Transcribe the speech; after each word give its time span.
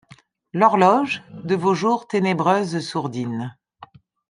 L’horloge, 0.53 1.21
de 1.29 1.53
vos 1.53 1.75
jours 1.75 2.07
ténébreuse 2.07 2.79
sourdine 2.79 3.55